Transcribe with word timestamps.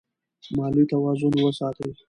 مالي 0.57 0.83
توازن 0.91 1.33
وساتئ. 1.45 1.91